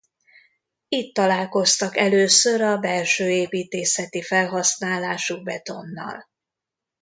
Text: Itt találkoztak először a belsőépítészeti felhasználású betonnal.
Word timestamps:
Itt 0.87 1.13
találkoztak 1.13 1.97
először 1.97 2.61
a 2.61 2.77
belsőépítészeti 2.77 4.21
felhasználású 4.21 5.43
betonnal. 5.43 6.25